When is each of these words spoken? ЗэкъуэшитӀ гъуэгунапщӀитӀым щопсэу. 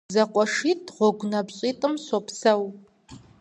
ЗэкъуэшитӀ 0.13 0.89
гъуэгунапщӀитӀым 0.95 1.93
щопсэу. 2.05 2.63